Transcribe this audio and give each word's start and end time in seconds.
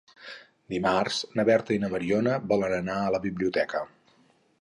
Dimarts 0.73 1.19
na 1.39 1.45
Berta 1.49 1.75
i 1.75 1.77
na 1.83 1.89
Mariona 1.91 2.33
volen 2.53 2.73
anar 2.79 2.97
a 3.03 3.13
la 3.17 3.21
biblioteca. 3.27 3.83